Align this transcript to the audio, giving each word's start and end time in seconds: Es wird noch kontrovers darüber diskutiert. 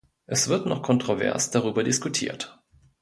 Es 0.25 0.47
wird 0.47 0.65
noch 0.65 0.81
kontrovers 0.81 1.51
darüber 1.51 1.83
diskutiert. 1.83 2.59